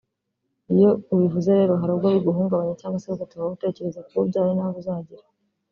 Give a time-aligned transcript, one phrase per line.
[0.73, 4.77] Iyo ubivuze rero hari ubwo biguhungabanya cyangwa se bigatuma wowe utekereza ku bo ubyaye n’abo
[4.81, 5.23] uzagira